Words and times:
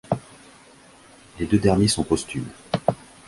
Les 1.37 1.45
deux 1.45 1.59
derniers 1.59 1.87
sont 1.87 2.03
posthumes. 2.03 2.49